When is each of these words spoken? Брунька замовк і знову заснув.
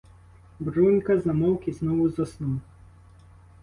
Брунька 0.59 1.17
замовк 1.19 1.67
і 1.67 1.71
знову 1.71 2.09
заснув. 2.09 2.59